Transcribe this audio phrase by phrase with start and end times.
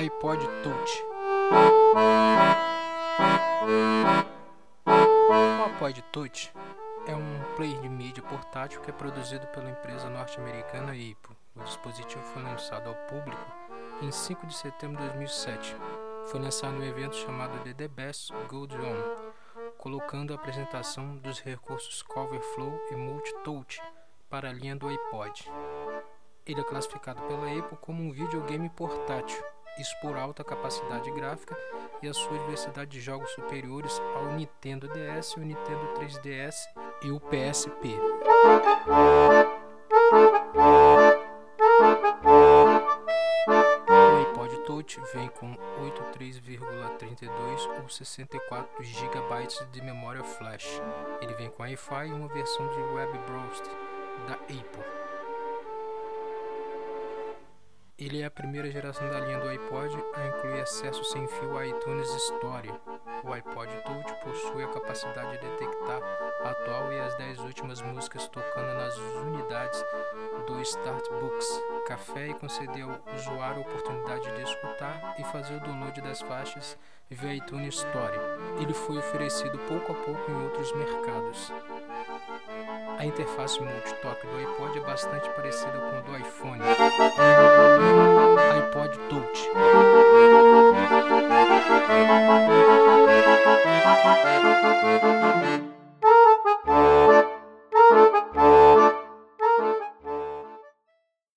[0.00, 1.04] iPod Touch.
[5.28, 6.50] O iPod Touch
[7.06, 11.36] é um player de mídia portátil que é produzido pela empresa norte-americana Apple.
[11.54, 13.44] O dispositivo foi lançado ao público
[14.00, 15.76] em 5 de setembro de 2007.
[16.28, 22.00] Foi lançado no evento chamado The The Best Gold On, colocando a apresentação dos recursos
[22.00, 23.82] Coverflow e Multitouch
[24.30, 25.52] para a linha do iPod.
[26.46, 29.44] Ele é classificado pela Apple como um videogame portátil,
[29.78, 31.56] isso por alta capacidade gráfica
[32.02, 36.54] e a sua diversidade de jogos superiores ao Nintendo DS, o Nintendo 3DS
[37.02, 37.98] e o PSP.
[43.88, 50.82] O iPod Touch vem com 83,32 ou 64 GB de memória flash.
[51.20, 53.66] Ele vem com Wi-Fi e uma versão de web browser
[54.26, 55.09] da Apple.
[58.00, 61.66] Ele é a primeira geração da linha do iPod a incluir acesso sem fio a
[61.66, 62.72] iTunes Store.
[63.22, 66.02] O iPod Touch possui a capacidade de detectar
[66.42, 69.84] a atual e as 10 últimas músicas tocando nas unidades
[70.46, 71.46] do Startbooks
[71.86, 76.78] Café e conceder ao usuário a oportunidade de escutar e fazer o download das faixas
[77.10, 78.16] via iTunes Store.
[78.62, 81.52] Ele foi oferecido pouco a pouco em outros mercados.
[83.00, 86.60] A interface multitoque do iPod é bastante parecida com a do iPhone.